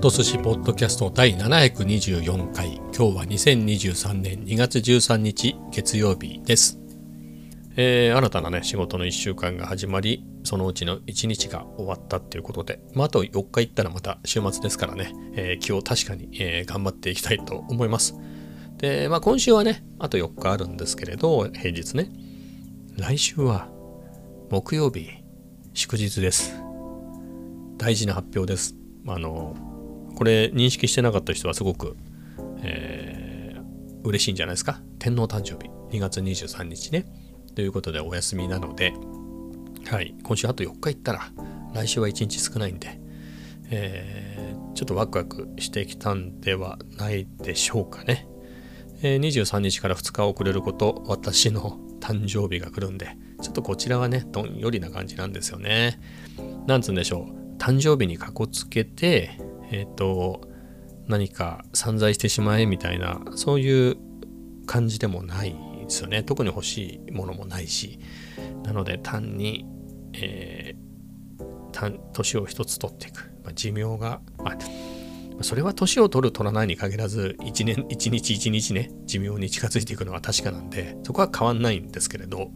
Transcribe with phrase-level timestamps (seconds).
[0.00, 2.76] ト寿司ポッドキャスト第724回。
[2.96, 6.80] 今日は2023年2月13日月曜日です、
[7.76, 18.14] えー、新たなね仕事の1週間が始まりそのうちの1日が終わったっていうことで、まあ、あと4日行ったらまた週末ですからね、えー、今日確かに、えー、頑張っていきたいと思います。
[18.78, 22.10] で、まあ、今週はねあと4日あるんですけれど平日ね。
[22.96, 23.68] 来週は
[24.48, 25.10] 木曜日
[25.74, 26.54] 祝日です。
[27.76, 28.74] 大事な発表です。
[29.06, 29.69] あの
[30.20, 31.96] これ認識してなかった人はすごく、
[32.62, 34.82] えー、嬉しいんじゃないですか。
[34.98, 37.06] 天皇誕生日2月23日ね。
[37.54, 38.92] ということでお休みなので
[39.86, 40.14] はい。
[40.22, 41.30] 今週あと4日行ったら
[41.72, 43.00] 来週は1日少ないんで、
[43.70, 48.28] えー、ちょっとワクワクしてきたんではないでしょうかね、
[49.00, 55.98] えー、23日から2日遅れること私の誕生日が来るんでちょっとこちらはねどんよりな感じなんですよね。
[56.66, 57.56] なんつうんでしょう。
[57.56, 60.42] 誕生日にかこつけてえっ、ー、と
[61.08, 63.96] 何か散財してしまえみたいなそういう
[64.66, 66.22] 感じでもないですよね。
[66.22, 67.98] 特に欲しいものもないし。
[68.62, 69.66] なので単に、
[70.12, 74.58] えー、年を一つ取っていく、まあ、寿命が、まあ、
[75.42, 82.50] それは年を取る取らないに限らず一年一日一日ね寿命に近づいていくのは確かなんでそこは変わんないんですけれど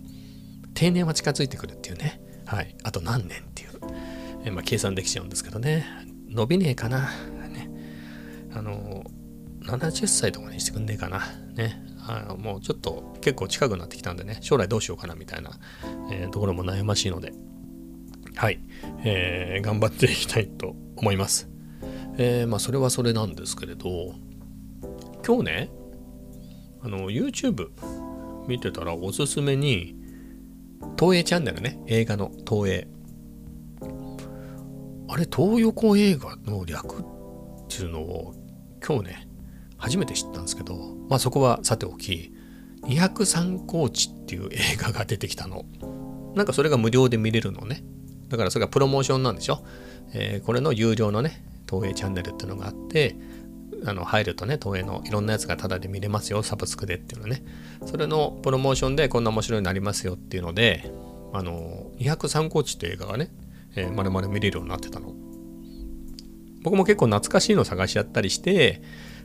[0.74, 2.20] 定年は近づいてくるっていうね。
[2.46, 2.76] はい。
[2.82, 3.68] あと何年っていう、
[4.44, 5.86] え、まあ、計算できちゃうんですけどね。
[6.34, 7.10] 伸びねえかな。
[7.48, 7.70] ね。
[8.52, 9.04] あの、
[9.62, 11.20] 70歳とかにしてくんねえかな。
[11.54, 11.82] ね。
[12.06, 15.58] あのもうちょっと結構近くなってきたんでね、将来どうしようかなみたいな、
[16.10, 17.32] えー、ところも悩ましいので、
[18.34, 18.60] はい、
[19.04, 21.48] えー、頑張っていきたいと思います。
[22.18, 24.14] えー、まあそれはそれなんですけれど、
[25.26, 25.70] 今日ね、
[26.82, 27.70] あの、YouTube
[28.46, 29.96] 見てたらおすすめに、
[30.98, 32.86] 東映チャンネルね、映画の東映。
[35.08, 37.04] あれ東横映画の略っ
[37.68, 38.34] ていうのを
[38.86, 39.28] 今日ね
[39.76, 40.74] 初めて知ったんですけど
[41.08, 42.32] まあそこはさておき
[42.82, 45.64] 203コーチっていう映画が出てきたの。
[46.34, 47.82] なんかそれが無料で見れるのね。
[48.28, 49.64] だからそれがプロモーションなんでしょ、
[50.12, 53.16] えー、これの有料のね東映チャンネルっていうのがあって
[53.86, 57.44] あの入るとね東映のいろんなやつがタダで見れますよサブスクでっていうのね。
[57.86, 60.90] それのプロモーションでこんな面白いのありますよっていうので
[61.32, 63.30] あの203コーチっていう映画がね
[63.76, 65.14] え、まるまる見れるようになってたの。
[66.62, 68.82] 僕も結構懐かしいの探しちゃったりして、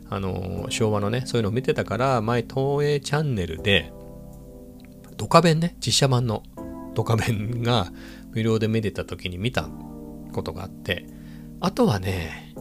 [0.10, 3.94] あの、昭和のね、そういうのを見てたから、前、東映チャンネルで、
[5.18, 6.44] ドカベンね、実写版の
[6.96, 7.92] ドカベンが
[8.32, 9.70] 無料で見れた時に見た
[10.34, 11.06] ことがあって、
[11.60, 12.54] あとはね、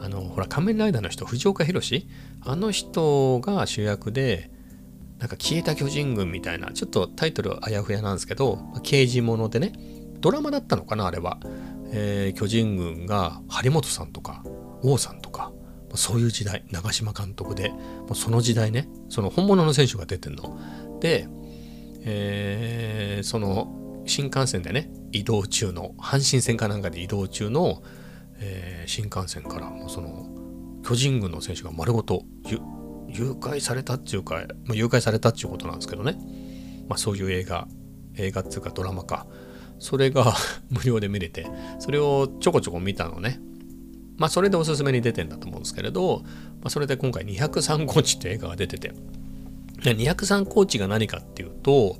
[0.00, 2.08] あの、ほら、仮面ライダーの人、藤岡弘
[2.42, 4.50] あの人が主役で、
[5.18, 9.72] なんか消えた巨人軍みたいな、ちょっとタイトルあやふやなんですけど、刑事物でね、
[10.20, 11.38] ドラマだったのかなあれは、
[11.92, 14.42] えー、巨人軍が張本さんとか
[14.82, 15.52] 王さんとか
[15.94, 17.72] そういう時代長嶋監督で
[18.14, 20.58] その時代ねその本物の選手が出てんの。
[21.00, 21.28] で、
[22.02, 27.82] えー、その新幹線でね移動中の阪神線かなんかで移動中の、
[28.38, 30.28] えー、新幹線からもうその
[30.84, 34.34] 巨人軍の選手が丸ごと誘拐されたっていうか、
[34.64, 36.16] まあ、誘拐されたっていうことなんですけどね、
[36.88, 37.66] まあ、そういう映画
[38.16, 39.26] 映画っていうかドラマか。
[39.78, 40.34] それが
[40.70, 41.46] 無料で見れて、
[41.78, 43.40] それをちょこちょこ見たのね。
[44.16, 48.94] まあ、それでおすすめに出てんだと思うんですけれど、まあ、それで今回203コーチって映画が出てて、
[49.82, 51.98] 203コーチが何かっていうと、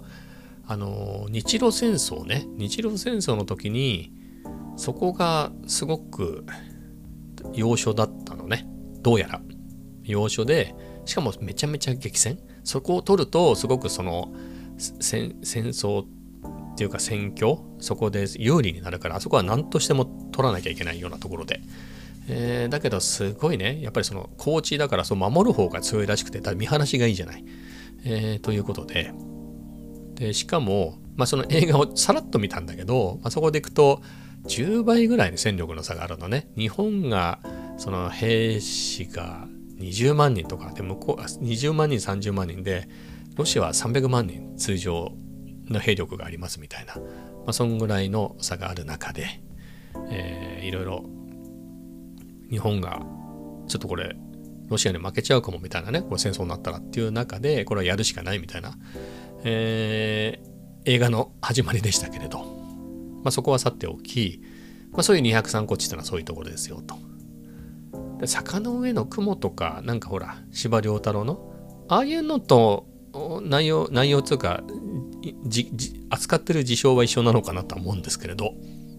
[0.67, 4.13] あの、日露戦争ね、日露戦争の時に、
[4.77, 6.45] そこがすごく
[7.55, 8.67] 要所だったのね。
[9.03, 9.41] どうやら。
[10.03, 12.39] 要所で、しかもめちゃめちゃ激戦。
[12.65, 14.33] そこを取ると、すごくその
[14.79, 16.05] 戦争
[16.77, 17.57] っていうか選挙？
[17.81, 21.63] そこで有利になるからあそこは何としても取らなきゃいけないようなところで、
[22.29, 23.81] えー、だけどすごいね。
[23.81, 27.45] やっぱりそのコーチだからそう守る方が強いらしくて見晴らしがいいじゃない、
[28.05, 29.13] えー、ということで。
[30.17, 34.03] でしかも、まあ、その映画をさらっと見たんだけど、まあ、そこでいくと
[34.45, 36.49] 10倍ぐらいの戦力の差があるのね。
[36.57, 37.39] 日本が
[37.79, 39.47] その兵士が
[39.79, 42.89] 20万人とかで向こう20万人30万人で
[43.37, 45.13] ロシアは300万人通常。
[45.68, 47.03] の兵力がありますみたいな、ま
[47.48, 49.41] あ、そんぐらいの差がある中で、
[50.10, 51.04] えー、いろいろ
[52.51, 53.01] 日本が
[53.66, 54.16] ちょっとこれ
[54.68, 58.77] ロシアに負けちゃうかもみたいなねこう戦争になったらっていう中でこれはやるしかないみたいな、
[59.45, 64.41] えー、映画の始まりでしたけれど、まあ、そこはさておき、
[64.92, 66.97] まあ、そういう203個地っていうのはそういうところですよと。
[68.19, 71.53] で坂の上の雲とかなんかほら司馬太郎の
[71.89, 72.86] ああいうのと
[73.42, 74.62] 内容内容つうか
[76.11, 78.55] 扱ってる事象は一緒なのかなとは思うんですけれど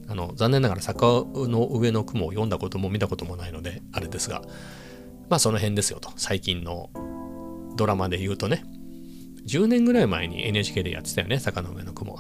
[0.10, 4.42] あの残念ながら坂の上の雲を読んだことも見たこともないのであれですが
[5.30, 6.12] まあその辺ですよと。
[6.16, 6.90] 最近の
[7.76, 8.64] ドラマで言うとね。
[9.46, 12.20] 10年ぐらい前に NHK でやってたよね坂の上の雲。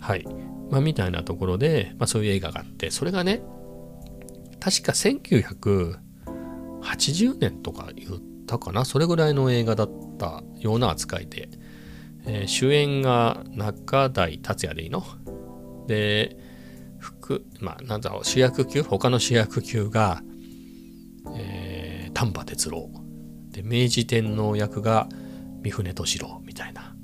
[0.00, 0.26] はい。
[0.70, 3.42] まあみたいなところで、まあ、そういう映画があってそれがね
[4.60, 8.84] 確か1980年とか言ったかな。
[8.84, 11.48] それぐらいの映画だったような扱いで、
[12.28, 15.02] えー、主演が中台達也でいいの？
[15.86, 16.36] で
[16.98, 18.82] 副まあなんだろう主役級？
[18.82, 20.22] 他の主役級が、
[21.36, 22.90] えー、丹波哲郎。
[23.50, 25.08] で明治天皇役が
[25.62, 26.94] 三船敏郎みたいな。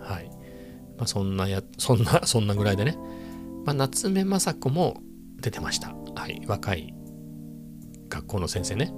[0.00, 0.28] はい。
[0.96, 2.98] まあそんなやそんな そんなぐらいでね、
[3.64, 5.00] まあ、夏目雅子も
[5.40, 5.94] 出てました。
[6.16, 6.42] はい。
[6.46, 6.92] 若い
[8.08, 8.92] 学校の先生ね。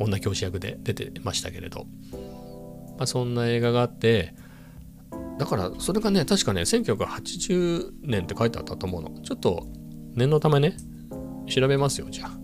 [0.00, 1.86] 女教師役で出てましたけれど、
[2.98, 4.34] まあ、そんな映画があって
[5.38, 9.10] だからそれがね確かね1980年って書いてあったと思うの。
[9.22, 9.66] ちょっと
[10.14, 10.76] 念のためね
[11.48, 12.38] 調べますよじゃあ、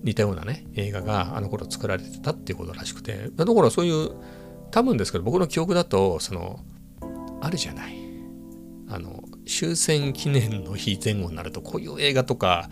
[0.03, 4.11] 似たようなね映画があの頃作られてたっていうことらしくてだからそういう
[4.71, 6.59] 多分ですけど僕の記憶だとその
[7.41, 8.03] あるじゃない
[8.89, 12.69] あの終戦記念の日前後になるとこういう映画とか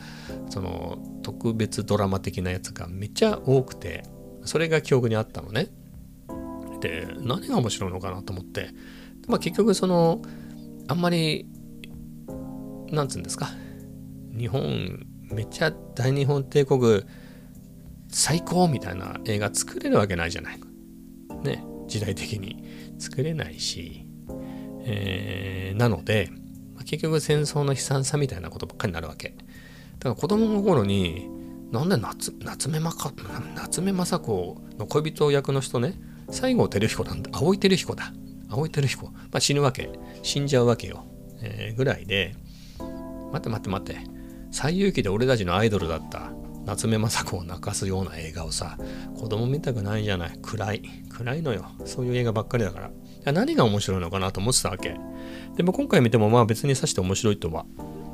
[0.50, 4.04] その特別ドラマ的なやつがめっちゃ多くて
[4.44, 5.70] それが記憶にあったのね。
[6.82, 8.72] で何が面白いのかなと思って、
[9.28, 10.22] まあ、結局その
[10.88, 11.48] あんまり
[12.92, 13.50] なんつうんですか
[14.38, 17.04] 日本めっちゃ大日本帝国
[18.10, 20.60] 最高みたいな映画作れるわけないじゃない。
[21.44, 22.64] ね時代的に
[23.00, 24.06] 作れないし、
[24.86, 26.30] えー、なので、
[26.86, 29.30] 結局戦争の悲惨さみたいなことばっかりになるわけ。
[30.00, 31.30] だから子供の頃に
[31.72, 33.14] なんで夏夏目まか
[33.56, 35.94] 夏目雅子の恋人役の人ね
[36.32, 37.30] 西郷輝彦なんだ。
[37.34, 38.14] 青井輝彦だ。
[38.50, 39.90] 青井輝彦、まあ、死ぬわけ。
[40.24, 41.06] 死んじゃうわけよ、
[41.42, 42.36] えー、ぐらいで。
[43.32, 44.02] 待って待って待って。
[44.52, 46.32] 最有機で俺たちのアイドルだった。
[46.66, 48.78] 夏目雅子を泣かすような映画をさ。
[49.18, 50.38] 子供見たくないじゃない。
[50.42, 50.82] 暗い。
[51.10, 51.66] 暗いのよ。
[51.86, 52.92] そういう映画ばっかりだか
[53.26, 53.34] ら。
[53.34, 54.96] 何が面白いのかなと思ってたわけ。
[55.56, 57.66] でも今回見てもまあ別にさして面白いとは。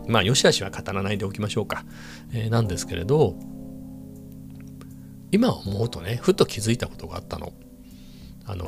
[0.07, 1.83] まあよしあしは語らないでおきましょうか、
[2.31, 3.35] えー、なんですけれど。
[5.31, 7.51] 今思うとねふと気づいたことがあったの。
[8.47, 8.65] あの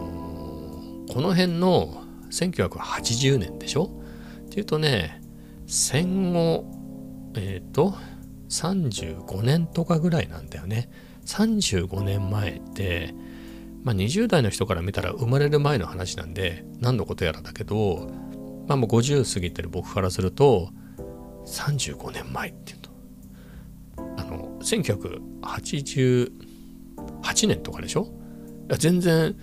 [1.07, 3.89] ー、この辺の1980年でしょ？
[4.45, 5.21] っていうとね
[5.67, 6.65] 戦後
[7.35, 7.95] えっ、ー、と
[8.49, 10.89] 35年とかぐらいなんだよね。
[11.25, 13.13] 35年前って、
[13.83, 18.09] まあ、20代の人から見たら生まれる前の話なんで何のことやらだけど、
[18.67, 20.71] まあ、もう50過ぎてる僕からすると
[21.45, 22.89] 35年前っていうと。
[24.17, 26.31] あの1988
[27.47, 28.11] 年とかでしょ？
[28.77, 29.35] 全然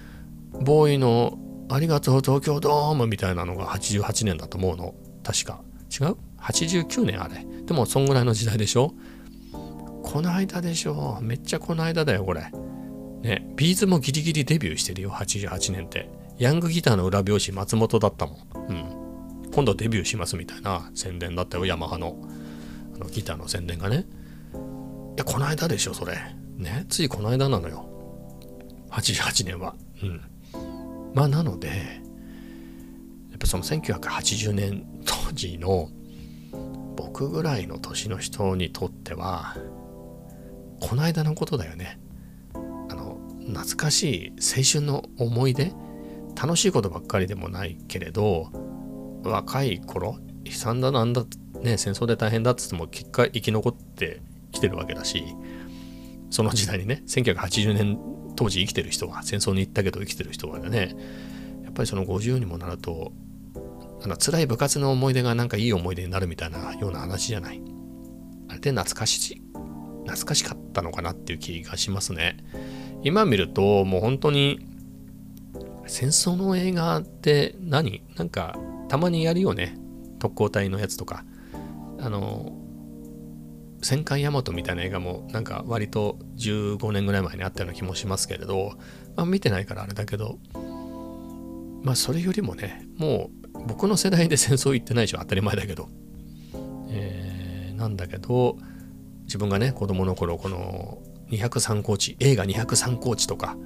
[0.61, 4.95] ボーイの「ありがとう東京ドーム」みたいなのが88年だと思うの。
[5.23, 5.63] 確か。
[5.91, 7.45] 違う？89年あれ。
[7.65, 8.95] でもそんぐらいの時代でしょ？
[10.03, 11.19] この間でしょ。
[11.21, 12.51] めっちゃこの間だよこれ。
[13.23, 13.53] ね。
[13.57, 16.09] ビーズもギリギリデビューしてるよ88年って。
[16.39, 18.37] ヤングギターの裏表紙松本だったもん。
[18.69, 19.51] うん。
[19.53, 22.17] 今度デビューしますみたいな宣伝だったよヤマハの。
[22.95, 24.07] あのギターの宣伝がね。
[25.17, 26.17] いやこの間でしょそれ。
[26.57, 26.87] ね。
[26.89, 27.89] ついこの間なのよ。
[28.91, 29.75] 88年は。
[30.03, 30.21] うん。
[31.17, 31.75] まあなのでや
[33.37, 35.89] っぱその1980年当時の
[36.95, 39.57] 僕ぐらいの年の人にとっては
[40.81, 41.99] この間のことだよね。
[42.53, 42.59] あ
[42.95, 45.73] の懐かしい青春の思い出。
[46.39, 48.51] 楽しいことばっかりでもないけれど
[49.25, 51.25] 若い頃悲惨だなんだ
[51.63, 54.21] ね戦争で大変だっつっても結果生き残って
[54.53, 55.25] きてるわけだし
[56.29, 60.95] その時代にね1980年当時生きてる人は戦争に行ったけど生きてる人はね
[61.65, 63.13] やっぱりその50にもなると
[64.03, 67.63] あの辛い部活の思い出がなんかいい思い出になるみたいなような話じゃない？
[68.49, 69.43] あれで懐かしい
[70.05, 72.37] 懐かしかったのかなっていう気がしますね。
[73.03, 74.61] 今見るともう本当に
[75.87, 78.05] 戦争の映画って何？
[78.17, 78.57] なんか
[78.89, 79.77] たまにやるよね。
[80.19, 81.25] 特攻隊のやつとか。
[81.99, 82.53] あの
[83.83, 88.73] 戦艦大和みたいな映画もなんか割と15年ぐらい前にあったような気もしますけれど、
[89.17, 90.39] まあ、見てないからあれだけど
[91.83, 95.89] まあそれよりもねもう僕の世代で戦争行ってないでしょ当たり前だけど、
[96.91, 98.57] えー、なんだけど
[99.25, 100.99] 自分がね子供の頃この
[101.31, 103.57] 203高地映画203高地とか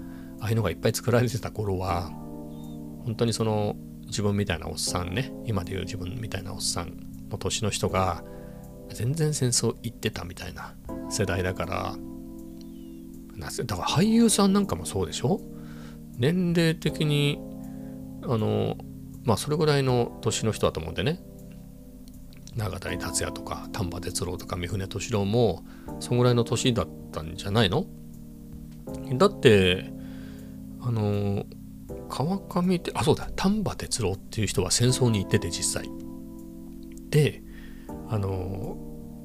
[0.40, 2.10] ああいうのがいっぱい作られてた頃は
[3.04, 3.76] 本当にその
[4.06, 8.24] 自分みたいなおっさんね今でいう自分みたいなおっさんの年の人が
[8.94, 10.74] 全然戦争行ってたみたいな
[11.08, 11.96] 世代だから。
[13.38, 15.40] だから俳優さんなんかもそうでしょ？
[16.18, 17.38] 年齢的に
[18.22, 18.76] あの
[19.24, 21.22] まあそれぐらいの年の人だと思うんでね。
[22.54, 25.64] 永谷達也とか丹波哲郎とか三船敏郎も
[26.00, 27.86] そんぐらいの年だったんじゃないの？
[29.16, 29.90] だって
[30.82, 31.46] あの
[32.08, 35.90] 川上ってあそうだ丹波哲郎っていう人は戦争に行ってて実際。
[37.08, 37.42] で
[38.10, 38.76] あの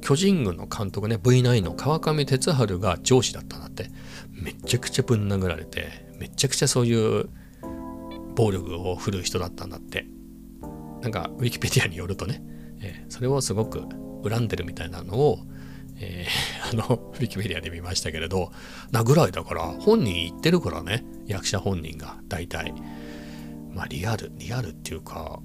[0.02, 3.90] 巨人軍の監督ね V9 の川上哲治が上司だったんだって。
[4.36, 5.88] めちゃくちゃぶん殴られて
[6.20, 7.30] めちゃくちゃそういう
[8.36, 10.06] 暴力を振るう人だったんだって。
[11.02, 12.42] なんかウィキペディアによるとね、
[12.82, 13.84] えー、それをすごく
[14.28, 15.40] 恨んでるみたいなのを、
[16.00, 18.52] えー、 あのウィキペディアで見ましたけれど
[18.92, 22.74] なぐらいだから本人言ってるからね役者本人が大体。
[23.74, 25.42] まあリアルリアルっていうか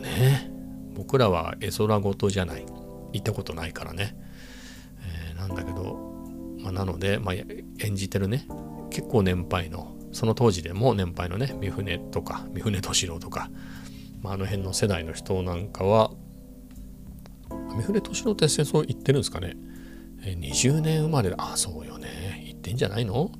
[0.00, 0.51] ね。
[0.94, 2.66] 僕らは絵空事じゃない。
[3.12, 4.16] 行ったことないからね、
[5.30, 6.12] えー、なんだけど、
[6.60, 8.46] まあ、なので、まあ、演じてるね。
[8.90, 9.96] 結構年配の。
[10.12, 11.54] その当時でも年配のね。
[11.60, 13.50] 三船とか三船敏郎とか、
[14.20, 16.10] まあ、あの辺の世代の人なんかは
[17.48, 19.56] 三船敏郎って戦争行ってるんですかね、
[20.24, 21.36] え、20年生まれで。
[21.38, 22.44] あそうよね。
[22.46, 23.30] 行ってんじゃないの？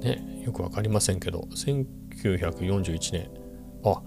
[0.00, 1.48] ねよく分かりませんけど。
[1.54, 3.30] 1941年。
[3.84, 4.02] あ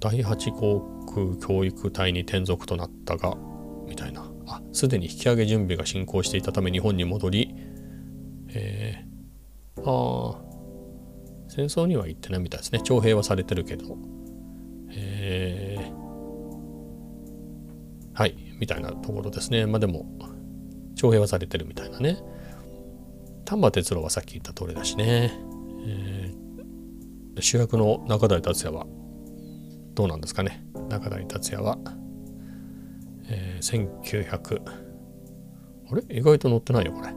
[0.00, 3.36] 第8航空教育隊に転属となったが
[3.86, 4.30] みたいな。
[4.46, 7.54] あすでに引き上げ準備が進行していたため日本に戻り
[8.50, 10.40] えー、あ
[11.48, 12.80] 戦争には行ってないみたいですね。
[12.80, 13.96] 徴兵はされてるけど。
[14.90, 15.92] えー、
[18.14, 19.66] はいみたいなところですね。
[19.66, 20.06] まあでも
[20.94, 22.18] 徴兵はされてるみたいなね。
[23.44, 25.32] 丹波哲郎はさっき言った通りだしね、
[25.86, 28.86] えー、主役の中台達也は
[29.98, 30.62] どうなんですかね。
[30.88, 31.76] 中台達也は。
[33.28, 34.62] えー、1900
[35.90, 36.16] あれ？
[36.16, 37.08] 意外と載ってないよこれ。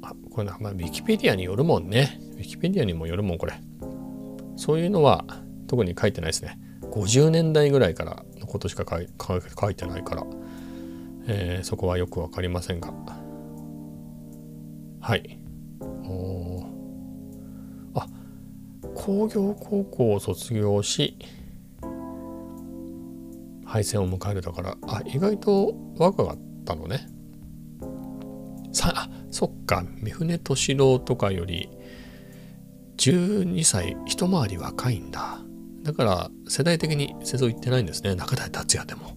[0.00, 2.18] あこれな、まあ、ウィキペディアによるもんね。
[2.38, 3.52] ウィキペディアにもよるもんこれ。
[4.56, 5.26] そういうのは
[5.66, 6.58] 特に書いてないですね。
[6.80, 9.08] 50年代ぐらいからのことしか書い
[9.60, 10.24] 書いてないから、
[11.26, 12.94] えー、そこはよく分かりませんが。
[15.02, 15.38] はい。
[18.94, 21.18] 工業高校を卒業し
[23.64, 27.08] 敗戦を迎えるだからあ意外と若かったのね。
[28.72, 29.84] さあそっか。
[30.00, 31.68] 三船敏郎とかより
[32.98, 35.38] 12歳一回り若いんだ。
[35.82, 38.14] だから世代的に戦争行ってないんですね。
[38.14, 39.08] 中台達也でも。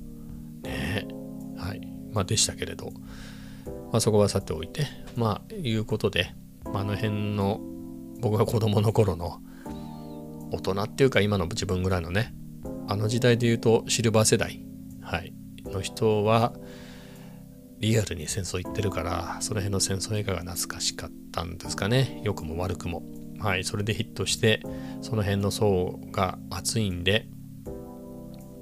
[0.64, 1.06] ね。
[1.06, 1.08] え
[1.58, 1.82] はい。
[2.12, 2.92] まあでしたけれど、
[3.92, 4.88] まあ、そこはさておいて。
[5.16, 6.34] まあいうことで、
[6.66, 7.60] まあ、あの辺の
[8.20, 9.40] 僕が子供の頃の
[10.52, 12.34] 大人っていうか今の自分ぐらいのね
[12.88, 14.64] あの時代で言うとシルバー世代、
[15.02, 15.34] はい、
[15.66, 16.54] の人は
[17.80, 23.04] リアルに戦争行ってるからその辺の戦争映画が懐かしかったんですかね良くも悪くも
[23.40, 24.62] はいそれでヒットして
[25.02, 27.28] その辺の層が厚いんで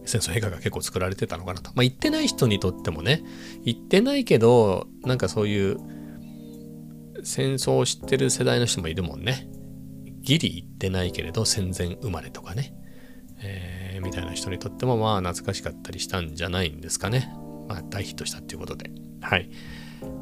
[0.05, 1.71] 戦争映画が結構作られてたのかなと。
[1.73, 3.23] まあ行ってない人にとってもね
[3.63, 5.77] 行ってないけどなんかそういう
[7.23, 9.47] 戦争を知ってる世代の人もいるもんね。
[10.25, 12.73] ギリ行ってないけれど戦前生まれとかね、
[13.41, 17.31] えー、みたいな人にとってもまあ懐かしかったりしたんじゃないんですかね。
[17.67, 18.91] まあ大ヒットしたっていうことで。
[19.21, 19.49] はい。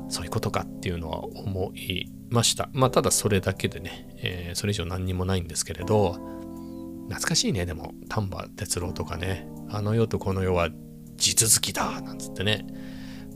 [0.10, 2.70] そういうことかっていうのは思いました。
[2.74, 6.14] まあただそれだけでね、えー、それ以上何にもないんですけれど、
[7.08, 10.70] 懐かしいね、でも丹波哲郎とかね、あの世とこの世は
[11.18, 12.66] 地続きだなんつってね、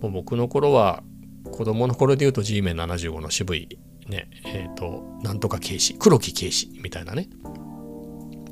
[0.02, 1.04] もう僕の頃は
[1.52, 7.30] 子供の頃で言うと G メン75の渋いね、えっ、ー、と、なんとか警視、黒木警視みたいなね、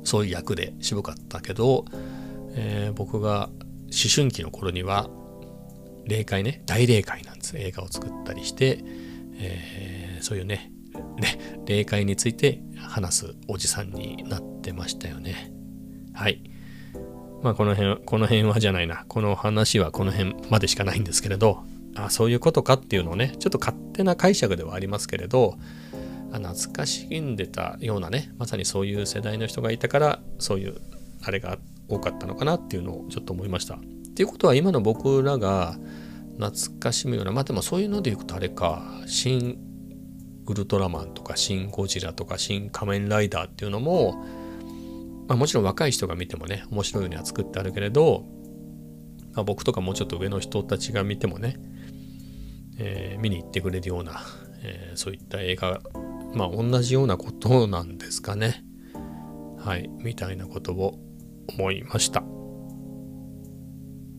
[0.04, 1.84] そういう役で渋かったけど、
[2.54, 5.10] えー、僕が思春期の頃には
[6.06, 7.56] 霊界ね大霊界なんです。
[7.58, 8.78] 映画を作ったりして、
[9.38, 10.70] えー、そういうね
[11.18, 15.52] ね霊界について話すおじさんになってましたよね。
[16.14, 16.42] はい。
[17.42, 19.04] まあこの辺この辺はじゃないな。
[19.08, 21.64] この話はこの辺までしかないんですけれど。
[21.96, 25.56] あそういうことかっていうのをねちょっと勝手な解釈ではありますけれど
[26.32, 30.80] 懐かしんでたようなねまさにそういう世代の人がいたからそういう
[31.22, 33.76] あれが多かったのかなっていうのをちょっと思いました。
[33.76, 33.78] っ
[34.16, 35.76] ていうことは今の僕らが
[36.38, 39.58] 懐かしむようなまあでもそういうのでいくとあれか「新
[40.46, 44.24] ウルトラマン」とか「新ゴジラ」とか「新仮面ライダー」っていうのも、
[45.28, 48.24] まあ、もちろん若い人が見てもね面白いようには作ってあるけれど、
[49.34, 51.58] まあ、僕とかもうちょっと上の人たちが見てもね、
[52.78, 54.22] えー、見に行ってくれるような、
[54.62, 55.80] えー、そういった映画
[56.34, 58.64] まあ同じようなことなんですかね
[59.58, 60.98] はいみたいなことを
[61.48, 62.22] 思いました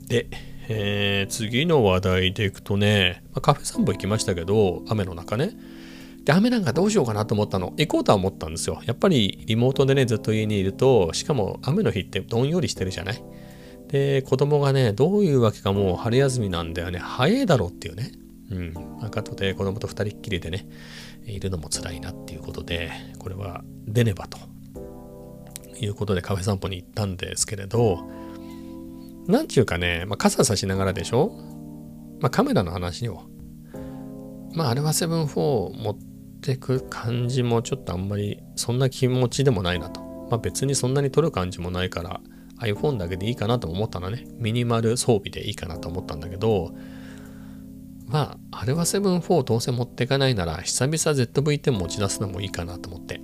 [0.07, 0.29] で
[0.69, 5.51] えー、次の話題でいくとね、まあ、カフェ散歩行きましたけど、雨の中ね。
[6.25, 7.73] で、雨なんかどうしようかなと思ったの。
[7.77, 8.81] 行こうとは思ったんですよ。
[8.85, 13.23] やっぱりリモートでね、ずっと家にいると、しかも雨の日ってどんよりしてるじゃない
[13.87, 17.00] で、子供がね、どういうわけかもう春休みなんだよね。
[17.00, 18.11] 早いだろうっていうね。
[18.50, 18.74] うん。
[19.01, 20.68] あとで子供と二人っきりでね、
[21.25, 24.38] いるのも辛いなっていうことで、これは出ねばと
[25.79, 28.10] いうことでカフェ散歩に行ったんですけれど、
[29.27, 31.31] なんちゅうかね、まあ、傘差しながらでしょ？
[32.22, 33.24] まあ、カメラの話を。
[34.53, 35.98] まあ、あれは7-4持っ
[36.42, 40.00] てく感じもちょっとあんまりそんな気持ちでもないなと。
[40.31, 42.22] まあ、別にそんなに撮る感じもないから
[42.60, 44.25] iPhone だけでいいかなと思ったのね。
[44.38, 46.74] ミニマル装備でいいかなと思ったんだけど、
[48.07, 53.20] まあ、あれは7-4どうせ持っていかないなら、久々 ZV-10 持ち出すのもいいかなと思って。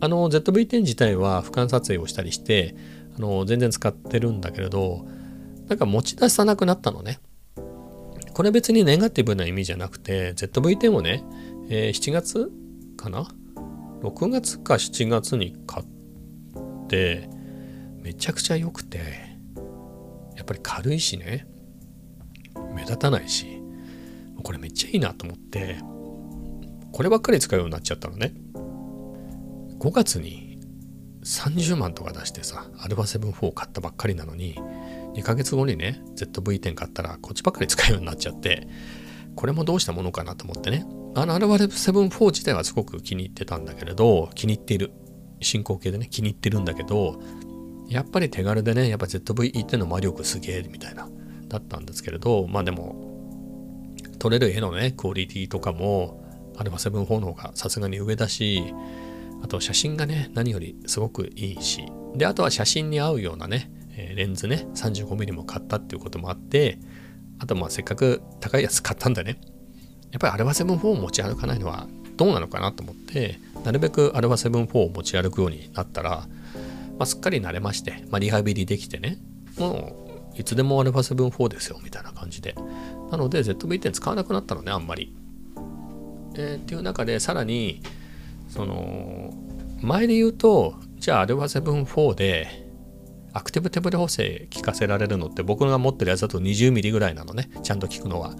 [0.00, 2.76] あの、ZV-10 自体は俯瞰撮影をしたりして、
[3.16, 5.06] あの、全然使ってるんだけれど、
[5.66, 7.18] なんか持ち出さなくなったのね。
[8.32, 11.24] これ別にネガティブな意味じゃなくて、ZV-10 をね、
[11.68, 12.52] えー、7月
[12.96, 13.28] かな
[14.02, 17.28] ?6 月か7月に買って、
[18.00, 18.98] めちゃくちゃ良くて、
[20.36, 21.48] やっぱり軽いしね、
[22.72, 23.57] 目立たないし、
[24.42, 25.78] これめっちゃいいなと思って、
[26.92, 28.34] こればっかり使うようになっちゃったのね。
[29.78, 30.58] 5月に
[31.22, 34.56] 30万とか出してさ、アルファ7-4買ったばっかりなのに、
[35.14, 38.68] 2ヶ月後にね ZV-10 買ったらこっちばっかり使うようになっちゃって
[39.34, 44.92] これもどうしたものかなと思ってねあの RR7-4 自体はすごく気に入ってたんだけれど気に入っている
[45.40, 47.20] 進行形でね気に入ってるんだけど
[47.88, 51.08] やっぱり手軽でねやっぱ ZV-10 の魔力すげえみたいな
[51.48, 53.07] だったんですけれどまあでも
[54.18, 56.22] 撮れる絵のねクオリティとかも
[56.56, 58.74] α7-4 の方がさすがに上だし
[59.42, 61.84] あと写真がね何よりすごくいいし
[62.16, 66.78] であとは写真に合うようなねレンズね 35mm も買ったっていうこともあって
[67.38, 69.40] あとまあせっかく高いやつ買ったんだね。
[70.10, 76.26] やっぱりアルファ7-4を持ち歩かないのはどうなのかなと思ってなるべくアルファ7-4を持ち歩くようになったら、ま
[77.00, 79.18] あ、すっかり慣れまして、まあ、リハビリできてね
[79.58, 82.54] もういつでもアルファ7-4ですよみたいな感じで。
[83.10, 85.14] なので ZV-10 使わなくなったのねあんまり、
[86.34, 87.82] えー、っていう中でさらに
[88.48, 89.32] その
[89.80, 92.68] 前で言うとじゃあアルファ7-4で
[93.32, 98.34] アクティブ手ブレ補正効かせられるのって僕が持ってるやつだと 20mm ぐらいなのねちゃんと効くのは。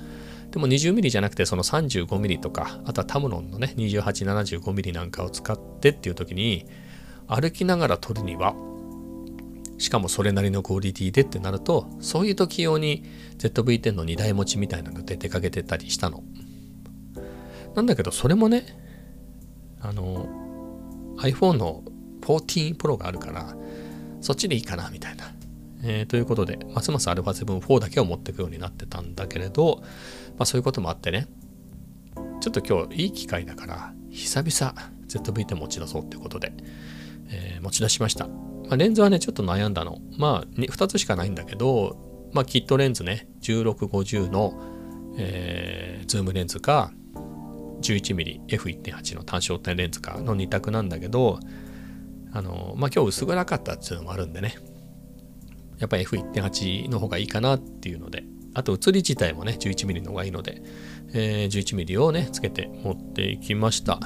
[0.50, 6.66] でも 20mm じゃなくてその 35mm とかあとはタムロンのね 2875mm なんかを使ってっていう時に
[7.26, 8.54] 歩きながら撮るには
[9.78, 13.04] しかもそれなりのクオリティでってなるとそういう時用に
[13.38, 16.22] ZV-10 の2台持ちみたいなので出かけてたりしたの
[17.74, 18.64] なんだけどそれもね
[19.80, 20.26] あの
[21.18, 21.82] iPhone の
[22.20, 23.54] 14 Pro があるから
[24.20, 25.32] そっちでいいかなみたいな。
[25.84, 29.80] えー、ということで、ますます α7-4 だけを持っていくようになってたんだけれど、
[30.36, 31.28] まあ、そういうこともあってね、
[32.40, 34.74] ちょっと今日いい機会だから、久々
[35.08, 36.52] ZV-10 持ち出そうってことで、
[37.30, 38.28] えー、持ち出しました。
[38.68, 39.98] まあ、レンズはね、ちょっと悩んだの。
[40.16, 41.96] まあ、2つしかないんだけど、
[42.32, 44.52] まあ、キットレンズね、1650の、
[45.16, 46.92] えー、ズームレンズか、
[47.80, 51.40] 11mmF1.8 の単焦点レンズかの2択なんだけど、
[52.32, 54.56] あの、まあ、今日薄暗かったっていうのもあるんでね、
[55.78, 60.62] やっぱり F1.8 の方がいいかなっていうので、あと写り自体もね、11mm の方がいいので、
[61.14, 64.00] えー、11mm をね、つけて持っていきました。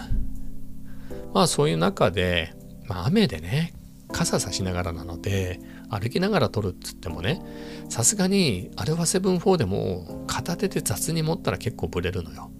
[1.32, 2.54] まあそういう中で、
[2.86, 3.72] まあ雨でね、
[4.12, 7.42] 傘さしながらなので、歩きながら撮るっつってもね、
[7.88, 12.50] さすがに α7-4 でも片手で雑に持ったら結構ブレるのよ。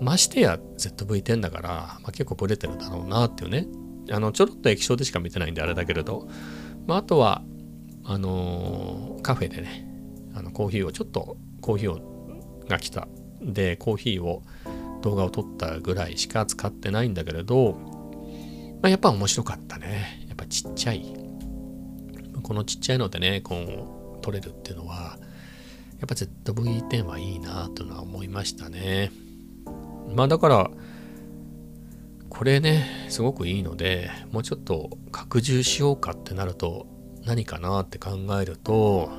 [0.00, 3.66] ましてや ZV-10 だから、まあ、結構ブレてるだろうなっていうね。
[4.10, 6.28] あの、ちょろっと液晶でしか見てないんであれだけれど、
[6.86, 7.42] まあ、あとは、
[8.04, 9.88] あのー、カフェでね、
[10.34, 12.18] あのコーヒーをちょっとコーヒーを
[12.68, 13.08] が来た
[13.40, 14.42] でコーヒーを
[15.02, 17.72] 動画を撮ったぐらいしか使ってないんだけれど、
[18.82, 21.04] まあ、やっぱ面白かったねぱちっちゃい。
[22.42, 25.18] このちっちゃいのでねこう撮れるっていうのは
[25.98, 29.10] やっぱ ZV-10 はいいなというのは思いましたね。
[30.14, 30.70] まあだから
[32.30, 36.86] これねすごくいいのでもうちょっと拡充しようかってなると
[37.26, 39.10] 何かなって考えると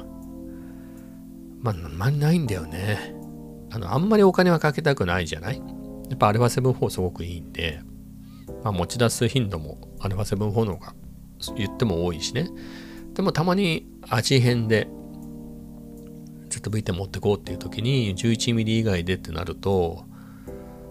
[1.61, 3.13] まあ、あんまりないんだよね。
[3.69, 5.57] あの、あんまりお金はかけたくないじゃない？
[5.57, 7.81] やっぱ α7-4 すごくいいんで、
[8.63, 10.93] まあ、持ち出す頻度も α7-4 の方が
[11.55, 12.49] 言っても多いしね。
[13.13, 14.87] でもたまに味変で
[16.49, 20.05] ZV-10 持ってこうっていう時に 11mm 以外でってなると、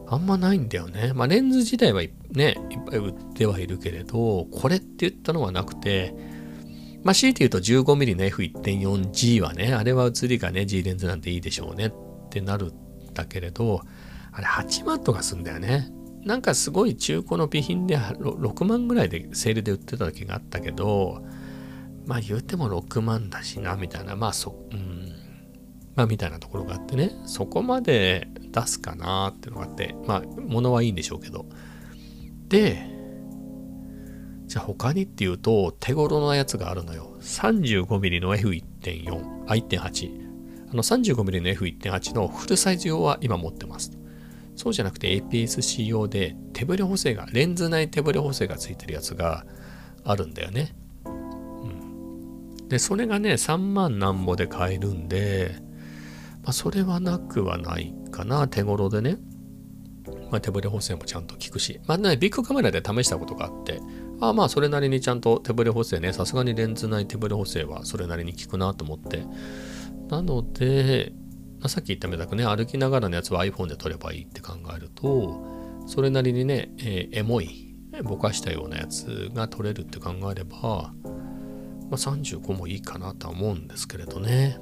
[0.06, 1.12] あんまないんだよね。
[1.14, 6.14] まあレンズ自体はね、いっぱい売ってはいるけれど、これって言ったのはなくて、
[7.04, 11.92] まあ、強いて言うと 15mm の F1.4G はね、あれは写りがね、G レンズなんていいでしょうねっ
[12.30, 13.82] てなるんだけれど、
[14.32, 15.88] あれ8万とかすんだよね。
[16.28, 21.24] なんかすごい中古の備品で6万ぐらいでセールで売ってた時があったけど、
[22.04, 25.10] まあ言うても6万だしな、みたいな、まあそ、うん、
[25.96, 31.46] まあみたいなところがあってね、そこまで出すかなっていうのがあって、まあ物はいいんでしょうけど。
[32.48, 32.86] で、
[34.44, 37.16] じゃあ他にっていうと手頃なやつがあるのよ。
[37.22, 40.28] 35mm の F1.4、あ、1.8。
[40.72, 43.97] あの 35mm の F1.8 のフルサイズ用は今持ってます。
[44.58, 49.46] そうじゃなくて APS-C 用で手ブレ補正が、レンズ内手ブレ補正がついてるやつが
[50.02, 50.74] あるんだよね。
[51.04, 51.10] う
[52.64, 55.54] ん、で、それがね、3万なんぼで買えるんで、
[56.42, 59.18] まあ、それはなくはないかな、手頃でね。
[60.32, 63.80] まあ、手ブレ補正もちゃんと効くし、まあね、ビッグカメラで試したことがあって、
[64.20, 69.24] あまあそれなりにちゃんと手ブレ補正ね、さすがにレンズ内手ブレ補正はそれなりに効くなと思って。
[70.08, 71.12] なので、
[71.66, 75.44] さっき言ったみたくね、歩きながらのやつは iPhone で撮ればいいって考えると、
[75.86, 80.92] それなりにね、えー、エモい、ぼかしたようなやつが撮れるって考えれば、
[81.90, 84.58] まあ、35もいいかなとは思うんですけれどね。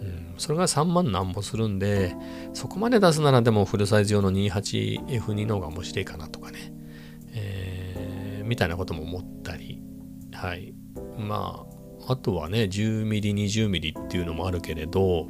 [0.00, 2.14] うん、それが3万なんぼするんで、
[2.54, 6.72] そこまで出すならでもフルサイズ用の 28F2 の方が面白いかなとかね。
[7.32, 8.08] えー
[8.48, 9.80] みたいなことも思ったり、
[10.32, 10.74] はい。
[11.18, 11.66] ま
[12.08, 15.28] あ、あとはね、10mm、20mm っていうのもあるけれど、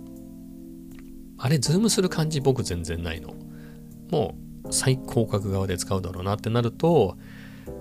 [1.38, 3.34] あれ、ズームする感じ僕全然ないの。
[4.10, 7.16] もう最広角側で使うだろうなってなると、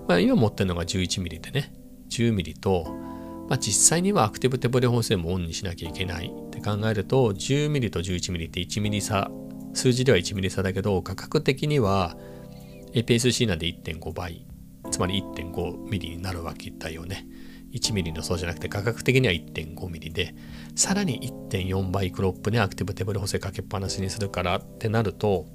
[0.08, 1.74] まあ、今持ってるのが 11mm でね、
[2.10, 2.86] 10mm と、
[3.50, 9.32] まあ、実際にはアクティブ手ブレ補正もオンにしなきゃいけないって考えると、10mm と 11mm って 1mm 差、
[9.74, 12.16] 数字では 1mm 差だけど、画角的には
[12.94, 14.46] APS-C なんで1.5倍
[14.92, 17.28] つまり 1.5mm になるわけだよね。
[17.78, 20.36] 1mm のそうじゃなくて画角的には 1.5mm で、
[20.76, 25.46] さらに1.4倍クロップでアクティブテーブル補正かけっぱなしにするからってなると、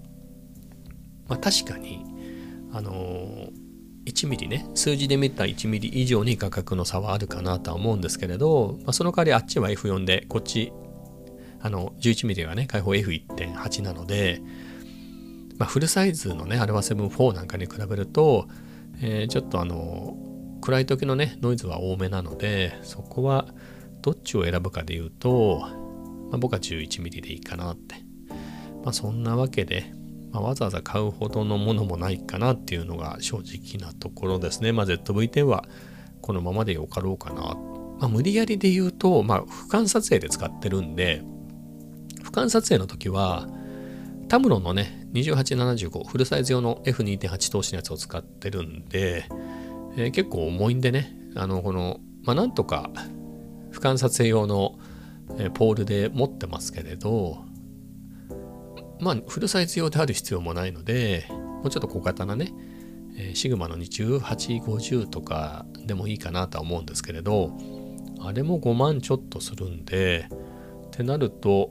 [1.28, 2.04] まあ確かに、
[2.72, 3.50] あのー、
[4.06, 10.72] 1mm ね、数字で見た 1mm 以上に価格の差はあるかなとは思うんですけれど、まあ、その代わりあっちは F4 で、こっち、
[11.60, 14.42] あの、11mm はね、開放 F1.8 なので、
[15.58, 18.48] まあ、フルサイズのね、アルファ7-4なんかに比べると、
[19.00, 20.16] えー、ちょっとあの
[20.62, 23.46] 暗い時のねノイズは多めなのでそこは
[24.00, 25.58] どっちを選ぶかで言うと、
[26.30, 27.96] まあ、僕は 11mm でいいかなって、
[28.82, 29.92] まあ、そんなわけで、
[30.30, 35.64] まあ、わざわざ買うほどのものもないかなっていうのが正直なところですね、まあ、ZV-10 は
[36.20, 37.42] このままでよかろうかな、
[37.98, 41.22] まあ、無理やりで言うと、まあ、俯瞰撮影で使ってるんで
[42.22, 43.48] 俯瞰撮影の時は
[44.28, 49.26] タムロンのね2875フルサイズ用の F2.8 投資のやつを使ってるんで、
[49.96, 52.90] えー、結構重いんでね、あの、この、まあ、なんとか
[53.72, 54.78] 俯瞰撮影用の、
[55.38, 57.44] えー、ポールで持ってますけれど、
[59.00, 62.52] まあ、フルサイズ用である必要もないので、もうちょっと小型なね、
[63.16, 67.56] えー、シグマの2850とかでもいいかなとは思うんですけれど
[68.20, 70.28] あれも5万ちょっとするんで
[70.86, 71.70] ってなると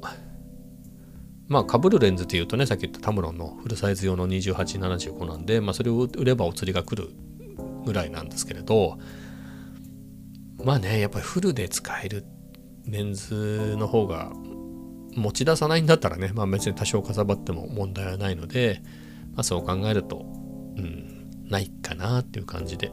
[1.47, 7.09] まあかぶるレンズっていうとねさっき言ったタムロンのフルサイズ用の2875なんで、まあ、それを売ればお釣りが来る
[7.85, 8.97] ぐらいなんですけれど
[10.63, 12.25] まあねやっぱりフルで使える
[12.85, 14.31] レンズの方が
[15.15, 18.81] 持ち出さないんだったらね、まあ、別に多少かさばっても問題はないので、
[19.33, 20.25] まあ、そう考えると、
[20.77, 22.91] うん、ないかなっていう感じで、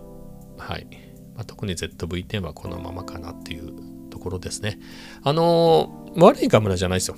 [0.57, 0.87] はい。
[1.35, 3.72] まあ、特に ZV-10 はこのままかなっていう
[4.11, 4.79] ところですね。
[5.22, 7.16] あのー、悪いカメラじゃないですよ。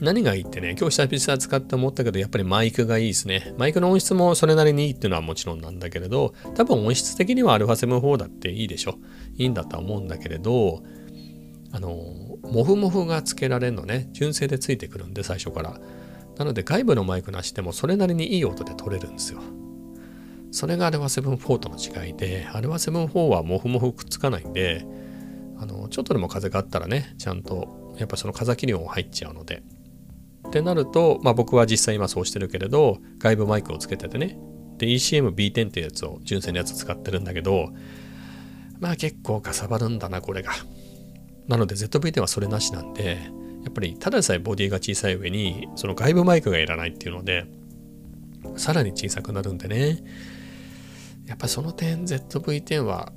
[0.00, 3.54] 何がいいってね、今日久々使って思ったけど、やっぱりマイクがいいですね。
[3.56, 8.96] マイクの音質もそれなりにいいっていうのはもちろんなんだけれど、多分音質的には α7-4 だっていいでしょ。
[9.36, 10.82] いいんだとは思うんだけれど、
[11.70, 11.96] あの、
[12.42, 15.80] モフモフがつけられるのね、純正でついてくるんで、最初から。
[16.36, 19.40] なので外部のマイクなしでもそれなりにいい音で撮れるんですよ。
[20.50, 24.84] それが α7-4 との違いで、α7-4 はモフモフくっつかないんで、
[25.58, 29.62] あの、ちょっとでも風があったらね、ちゃんと、やっぱその風切り音入っちゃうので、
[30.47, 34.37] ってなると、まあ、僕は実際今そうしてるけれど外部マイクをつけててね。
[34.77, 37.69] で ECM-B10 っていうやつを純正のやつ使ってるんだけど
[38.79, 40.51] まあ結構かさばるんだなこれが。
[41.47, 43.19] なので ZV-10 はそれなしなんで
[43.63, 47.45] やっぱりただでさえボディが小さい上にその外部マイクがいらないっていうので
[48.55, 50.03] さらに小さくなるんでね。
[51.25, 53.11] やっぱその点 ZV-10 は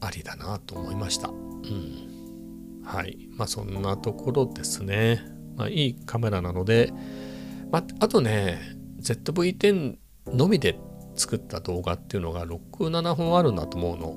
[0.00, 1.28] ありだなと思いました。
[1.28, 2.82] うん。
[2.84, 3.18] はい。
[3.36, 5.37] まあそんなところですね。
[5.58, 6.92] まあ、いいカメラなので、
[7.70, 8.60] まあ、あとね
[9.02, 9.96] ZV-10
[10.28, 10.78] のみで
[11.16, 14.10] 作った動画っていうのが67本あるんだと思うの。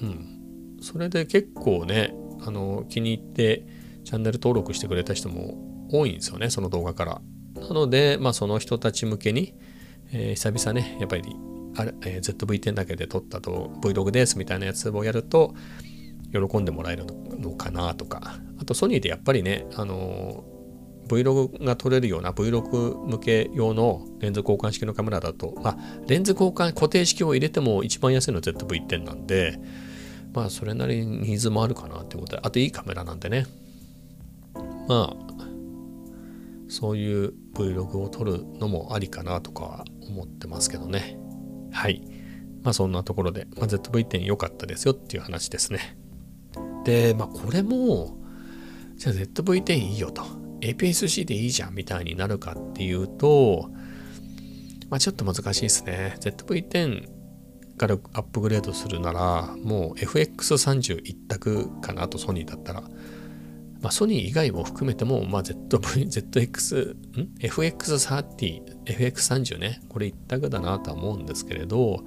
[0.00, 0.78] うん。
[0.80, 3.66] それで結構ねあの気に入って
[4.04, 7.20] チャンネル登録してくれた人も多いんですよねその動画から。
[7.54, 9.54] なので、まあ、その人たち向けに、
[10.12, 11.24] えー、久々ねやっぱり
[11.76, 15.54] あれ、えー、ZV-10 だけで撮ったと Vlog ですみたいなやつをやると
[16.32, 20.57] 喜んでもらえるのかなとかあとソニーでやっぱりねあのー
[21.08, 29.58] Vlog が撮れるような Vlog 向け用のレンズ交換式のカメラだと、まあ、レンズ交換固定式を入れても一番安いの ZV-10 なんで、
[30.32, 33.46] まあ、それなりにニーズもあるかなってことで、あといいカメラなんでね。
[34.86, 35.28] まあ、
[36.68, 41.18] そういう Vlog を撮るのもありかなとか思ってますけどね。
[41.72, 42.02] はい。
[42.62, 45.98] まあそんなところで、まあ、ZV-10 良かったですよっていう話ですね。
[46.84, 48.18] で、まあこれも、
[48.96, 50.22] じゃあ ZV-10 いいよと。
[50.60, 53.70] APS-C でいいじゃんみたいになるかっていうと、
[54.90, 56.16] まあ、ちょっと難しいですね。
[56.20, 57.08] ZV-10
[57.76, 62.82] からアップグレードするなら、もう FX30 一択かなとソニーだったら。
[63.80, 69.80] まあ、ソニー以外も含めても、まあ、ZV、ZX、ん ?FX30、FX30 ね。
[69.88, 72.02] これ一択だなとは思うんですけれど、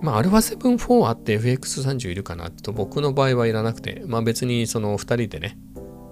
[0.00, 5.58] まあ、α7-4 あって FX30 いるかなと僕の場合はいらなくて、まあ別にその2人でね、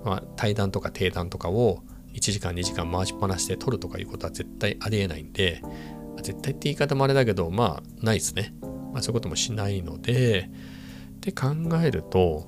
[0.07, 1.83] まあ、対談とか定談とかを
[2.15, 5.61] 1時間2時間回しっぱなしで撮るとかいうことは絶対ありえないんで、
[6.23, 8.55] 絶対って言い方もあれだけど、まあ、ないですね。
[8.93, 10.49] まあ、そういうこともしないので、
[11.17, 11.49] って考
[11.83, 12.47] えると、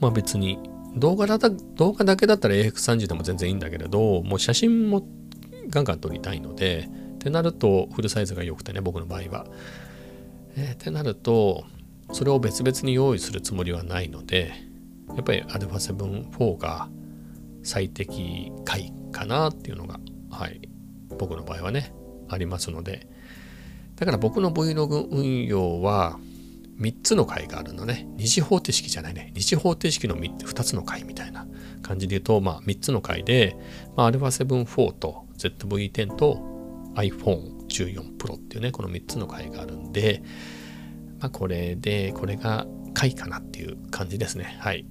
[0.00, 0.58] まあ別に
[0.96, 5.06] 動画だ動画だけだったら AX30 でも全然いいんだけれど、もう写真も
[5.68, 9.46] ガンガン撮りたいので、ってなるとフルサイズが良くてね、僕の場合は。
[10.56, 11.64] えー、ってなると、
[12.12, 14.71] それを別々に用意するつもりはないので、
[15.16, 16.88] やっぱり α7-4 が
[17.62, 20.68] 最適解かなっていうのが、はい、
[21.18, 21.92] 僕の場合はね、
[22.28, 23.06] ありますので、
[23.96, 26.18] だから僕の Vlog 運用は
[26.80, 28.08] 3つの回があるのね。
[28.16, 29.32] 二次方程式じゃないね。
[29.34, 31.46] 二次方程式の 2, 2つの回みたいな
[31.82, 33.56] 感じで言うと、まあ3つの回で、
[33.96, 36.40] まあ、α7-4 と ZV-10 と
[36.96, 40.22] iPhone14 Pro っていうね、この3つの回があるんで、
[41.20, 44.56] まあこれで、これが回かなっていう感じですね。
[44.58, 44.84] はい。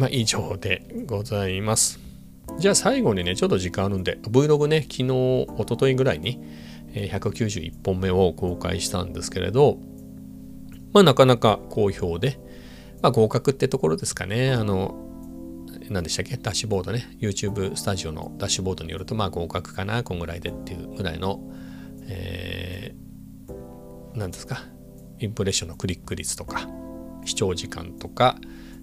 [0.00, 2.00] まあ、以上でございます。
[2.58, 5.10] じゃあ最後にね、ちょっと時間あるんで、Vlog ね、昨日、
[5.58, 6.42] おとといぐらいに
[6.94, 9.76] 191本目を公開したんですけれど、
[10.94, 12.40] まあなかなか好評で、
[13.02, 14.52] まあ合格ってところですかね。
[14.52, 14.96] あの、
[15.90, 16.38] 何でしたっけ？
[16.38, 17.14] ダッシュボードね。
[17.20, 21.40] YouTube スタジオのダッシュボードによると、まあ合格かな、こんぐらいでっていうぐらいの、
[22.08, 24.64] えー、何ですか？
[25.18, 26.66] インプレッションのクリック率とか、
[27.26, 28.38] 視聴時間とか、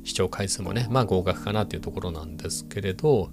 [0.08, 3.30] 視聴回数もね、まあ合格かなっていうところなんですけれど、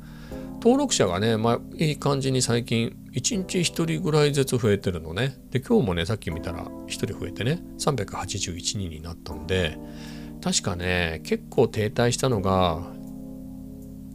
[0.55, 5.37] 登録者がね、まあいい感じに最近、1日1人ぐらいずつ増えてるのね。
[5.51, 9.79] で、今日もね、さっき見たら1人増えてね、381人になったんで、
[10.43, 12.93] 確かね、結構停滞したのが、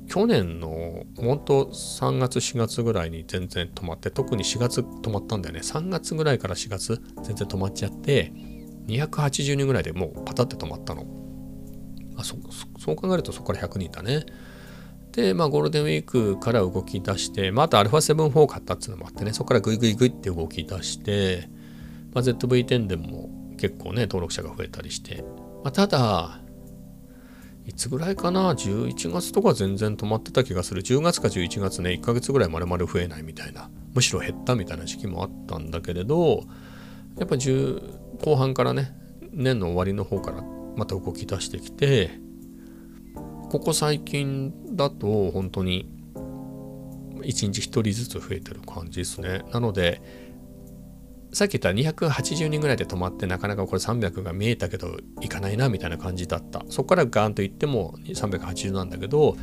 [0.09, 8.33] 去年の本当3月4月ぐらいに全然止まって特に4月止まったんだよね3月ぐらいから4月全然止まっちゃって
[8.87, 11.05] 280人ぐらいでもうパタって止まったの
[12.19, 12.35] あそ
[12.77, 14.25] そう考えるとそこから100人だね。
[15.11, 19.33] でまあゴールデンウィークから動き出してまああと α7-4 買ったっていうのもあってね。
[19.33, 21.49] そこからグイグイグイって動き出して、
[22.13, 25.23] まあ、ZV-10 でも結構ね登録者が増えたりして、
[25.63, 26.39] まあ、ただ
[27.65, 30.81] いつぐらいかな？11月とか全然止まってた気がする。
[30.81, 36.43] 10月か11月ね1ヶ月ぐらいまるまる増えないみたいなむしろ減ったみたいな時期もあったんだけれど
[37.17, 38.95] やっぱ10後半からね
[39.31, 40.43] 年の終わりの方から
[40.79, 42.09] また動き出してきて
[43.51, 45.91] ここ最近だと本当に
[47.17, 49.41] 1日1人ずつ増えてる感じですね。
[49.51, 50.01] なので
[51.33, 56.63] さっき言った280人ぐらいで止まってなかなかこれ300が見えたけどいかないなみたいな感じだった。
[56.69, 59.35] そこからガーンといっても380なんだけど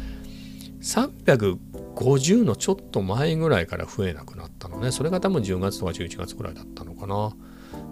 [0.80, 4.90] 350のちょっと前ぐらいから増えなくなったのね。
[4.90, 7.36] それが多分10月とか11月ぐらいだったのかな。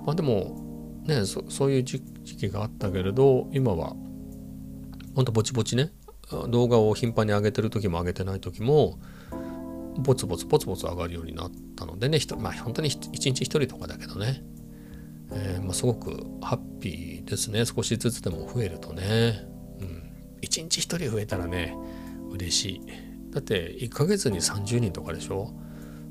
[0.07, 1.85] まあでもねそういう
[2.25, 3.95] 時期があったけれど今は
[5.15, 5.93] ほんとぼちぼちね
[6.49, 8.99] 動画を頻繁に上げてる時も上げてない時も
[9.99, 14.43] ボツボツポツポツ上がるようになったのでねまあ本当に1日1人とかだけどね、
[15.31, 16.11] えー、まあ、すごく
[16.43, 17.65] ハッピーですね。
[17.65, 19.47] 少しずつでも増えるとね、
[19.81, 20.03] うん、
[20.43, 21.77] 1日1人増えたらね
[22.31, 22.81] 嬉しい。
[23.31, 25.53] だって1ヶ月に30人とかでしょ？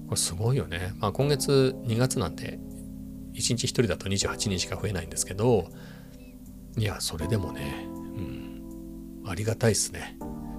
[0.08, 2.60] これすごいよね、まあ、今月2月なんで
[3.34, 5.69] 1日1人だと28人しか増えないんですけど
[6.77, 10.17] いやそれでもね、うん、ありがたいっすね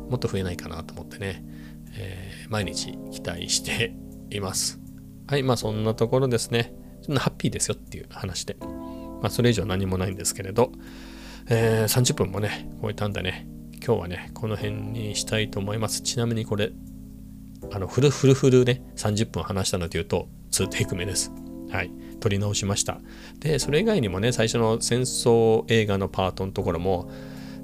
[0.08, 1.44] もっと増えないかなと思ってね
[1.96, 3.94] えー、毎日期待して
[4.30, 4.80] います。
[5.26, 6.74] はい、まあそんなところですね。
[7.02, 8.56] そんなハッピーですよっていう話で。
[8.60, 10.72] まあそれ以上何もないんですけれど、
[11.48, 16.02] えー、30分もね、超えたんでね、今日はね、この辺にしたいと思います。
[16.02, 16.72] ちなみにこれ、
[17.72, 21.32] あの、フルフルフルね、30分話したので言うと、2テイク目です。
[21.74, 21.90] はい。
[22.20, 23.00] 撮り直しました。
[23.40, 27.10] で、それ以外にもね、最初の戦争映画のパートのところも、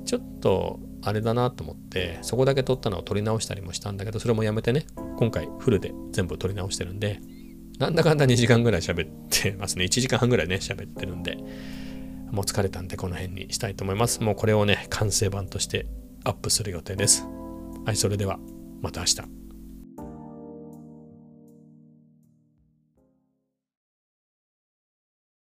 [0.04, 7.20] ちょっとあれだなと思ってそこだけ撮ったのを撮り直したりもしたんだけどそれもやめてね今回フルで全部撮り直してるんで
[7.78, 11.36] なんだかんだ2時間ぐらい喋ってますね1時間半ぐらいね喋ってるんで
[12.30, 15.86] もう疲れたんでこの辺にしたいと思いますもうこれをね完成版として
[16.24, 17.26] アップする予定です
[17.84, 18.38] はいそれでは
[18.82, 19.39] また明日